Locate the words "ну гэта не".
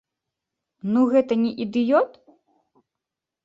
0.95-1.51